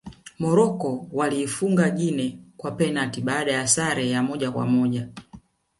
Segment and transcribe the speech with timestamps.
[0.39, 5.07] morocco waliifuga guinea kwa penati baada ya sare ya moja kwa moja